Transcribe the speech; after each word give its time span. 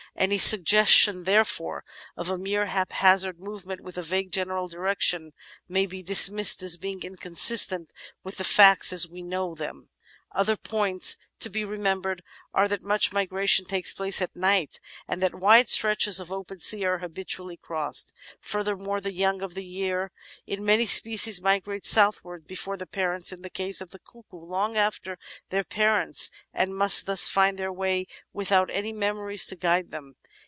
Any 0.13 0.39
suggestion, 0.39 1.23
therefore, 1.23 1.85
of 2.17 2.29
a 2.29 2.37
mere 2.37 2.65
haphazard 2.67 3.39
movement 3.39 3.79
with 3.81 3.97
a 3.97 4.01
vague 4.03 4.31
general 4.33 4.67
direction 4.67 5.31
may 5.69 5.85
be 5.85 6.03
dismissed 6.03 6.61
as 6.61 6.75
being 6.75 7.01
inconsistent 7.01 7.93
with 8.21 8.35
the 8.35 8.43
facts 8.43 8.91
as 8.91 9.07
we 9.07 9.21
know 9.21 9.55
them. 9.55 9.87
Other 10.33 10.55
points 10.55 11.17
to 11.41 11.49
be 11.49 11.65
remembered 11.65 12.23
are 12.53 12.69
that 12.69 12.81
much 12.83 13.11
Natural 13.11 13.41
History 13.41 13.65
431 13.65 13.65
migration 13.65 13.65
takes 13.65 13.93
place 13.93 14.21
at 14.21 14.35
night, 14.37 14.79
and 15.05 15.21
that 15.21 15.35
wide 15.43 15.67
stretches 15.67 16.21
of 16.21 16.31
open 16.31 16.59
sea 16.59 16.85
are 16.85 16.99
habitually 16.99 17.57
crossed. 17.57 18.13
Furthermore, 18.39 19.01
the 19.01 19.11
young 19.13 19.41
of 19.41 19.55
the 19.55 19.65
year 19.65 20.11
in 20.47 20.63
many 20.63 20.85
species 20.85 21.41
migrate 21.41 21.85
southwards 21.85 22.45
before 22.45 22.77
the 22.77 22.87
parents— 22.87 23.31
in 23.33 23.41
the 23.41 23.49
case 23.49 23.81
of 23.81 23.89
the 23.91 23.99
Cuckoo, 23.99 24.37
long 24.45 24.77
after 24.77 25.17
their 25.49 25.65
parents— 25.65 26.29
and 26.53 26.77
must 26.77 27.07
thus 27.07 27.27
find 27.27 27.59
their 27.59 27.73
way 27.73 28.05
without 28.31 28.69
any 28.71 28.93
memories 28.93 29.45
to 29.47 29.57
guide 29.57 29.89
them. 29.89 30.15